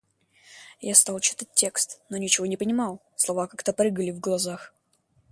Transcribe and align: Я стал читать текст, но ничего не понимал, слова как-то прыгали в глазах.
Я 0.79 0.95
стал 0.95 1.19
читать 1.19 1.53
текст, 1.53 2.01
но 2.09 2.17
ничего 2.17 2.47
не 2.47 2.57
понимал, 2.57 3.03
слова 3.15 3.45
как-то 3.45 3.71
прыгали 3.71 4.09
в 4.09 4.19
глазах. 4.19 4.73